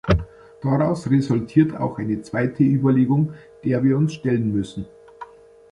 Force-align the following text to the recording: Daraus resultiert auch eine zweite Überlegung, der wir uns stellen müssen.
Daraus 0.63 1.11
resultiert 1.11 1.77
auch 1.77 1.99
eine 1.99 2.23
zweite 2.23 2.63
Überlegung, 2.63 3.35
der 3.63 3.83
wir 3.83 3.95
uns 3.99 4.13
stellen 4.15 4.51
müssen. 4.51 4.87